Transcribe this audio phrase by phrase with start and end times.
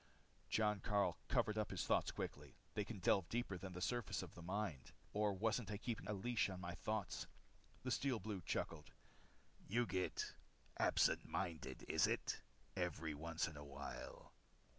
[0.49, 2.55] Jon Karyl covered up his thoughts quickly.
[2.73, 4.93] They can delve deeper than the surface of the mind.
[5.13, 7.27] Or wasn't I keeping a leash on my thoughts?
[7.83, 8.93] The Steel Blue chuckled.
[9.67, 10.33] "You get
[10.79, 12.41] absent minded, is it?
[12.75, 14.31] every once in a while."